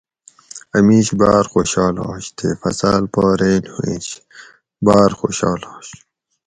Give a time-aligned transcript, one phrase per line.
[0.77, 4.07] اۤ میش باۤر خوشال آش تے فصاۤل پا رین ھووینش
[4.85, 5.87] باۤر خوشال آش